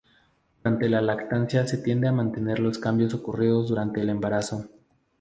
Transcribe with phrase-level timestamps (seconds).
[0.63, 4.67] Durante la lactancia se tiende a mantener los cambios ocurridos durante el embarazo.